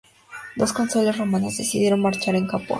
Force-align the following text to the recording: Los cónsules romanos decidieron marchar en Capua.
Los 0.55 0.73
cónsules 0.73 1.19
romanos 1.19 1.57
decidieron 1.57 2.01
marchar 2.01 2.33
en 2.33 2.47
Capua. 2.47 2.65